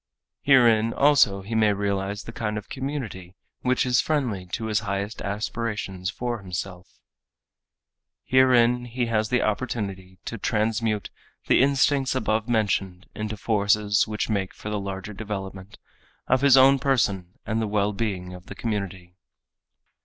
Herein 0.41 0.93
also 0.95 1.43
he 1.43 1.53
may 1.53 1.73
realize 1.73 2.23
the 2.23 2.31
kind 2.31 2.57
of 2.57 2.69
community 2.69 3.35
which 3.61 3.85
is 3.85 4.01
friendly 4.01 4.47
to 4.47 4.65
his 4.65 4.79
highest 4.79 5.21
aspirations 5.21 6.09
for 6.09 6.39
himself. 6.39 6.97
Herein 8.25 8.85
he 8.85 9.05
has 9.05 9.29
the 9.29 9.43
opportunity 9.43 10.17
to 10.25 10.39
transmute 10.39 11.11
the 11.45 11.61
instincts 11.61 12.15
above 12.15 12.49
mentioned 12.49 13.05
into 13.13 13.37
forces 13.37 14.07
which 14.07 14.27
make 14.27 14.55
for 14.55 14.71
the 14.71 14.79
larger 14.79 15.13
development 15.13 15.77
of 16.25 16.41
his 16.41 16.57
own 16.57 16.79
person 16.79 17.35
and 17.45 17.61
the 17.61 17.67
well 17.67 17.93
being 17.93 18.33
of 18.33 18.47
the 18.47 18.55
community. 18.55 19.13